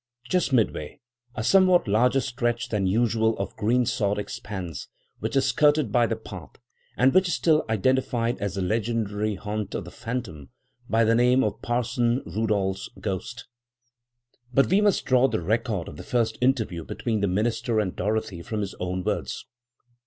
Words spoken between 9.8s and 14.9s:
the phantom, by the name of Parson Rudall's Ghost. But we